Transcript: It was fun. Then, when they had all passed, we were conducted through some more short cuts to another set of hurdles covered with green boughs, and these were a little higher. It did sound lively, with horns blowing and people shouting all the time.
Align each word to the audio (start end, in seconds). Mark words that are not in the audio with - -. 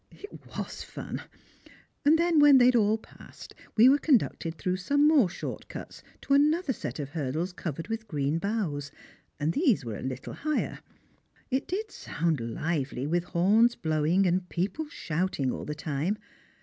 It 0.09 0.31
was 0.57 0.81
fun. 0.81 1.21
Then, 2.03 2.39
when 2.39 2.57
they 2.57 2.65
had 2.65 2.75
all 2.75 2.97
passed, 2.97 3.53
we 3.77 3.87
were 3.87 3.99
conducted 3.99 4.57
through 4.57 4.77
some 4.77 5.07
more 5.07 5.29
short 5.29 5.67
cuts 5.69 6.01
to 6.21 6.33
another 6.33 6.73
set 6.73 6.97
of 6.97 7.09
hurdles 7.09 7.53
covered 7.53 7.87
with 7.87 8.07
green 8.07 8.39
boughs, 8.39 8.89
and 9.39 9.53
these 9.53 9.85
were 9.85 9.97
a 9.97 10.01
little 10.01 10.33
higher. 10.33 10.79
It 11.51 11.67
did 11.67 11.91
sound 11.91 12.39
lively, 12.39 13.05
with 13.05 13.25
horns 13.25 13.75
blowing 13.75 14.25
and 14.25 14.49
people 14.49 14.87
shouting 14.89 15.51
all 15.51 15.65
the 15.65 15.75
time. 15.75 16.17